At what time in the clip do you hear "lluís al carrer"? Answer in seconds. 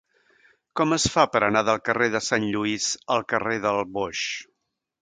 2.55-3.63